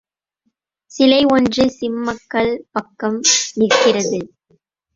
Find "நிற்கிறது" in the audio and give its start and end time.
3.55-4.21